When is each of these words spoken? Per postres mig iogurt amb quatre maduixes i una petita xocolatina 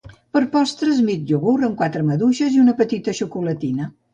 Per 0.35 0.39
postres 0.53 1.01
mig 1.09 1.29
iogurt 1.33 1.67
amb 1.69 1.77
quatre 1.83 2.03
maduixes 2.09 2.59
i 2.59 2.61
una 2.65 2.77
petita 2.81 3.17
xocolatina 3.21 3.91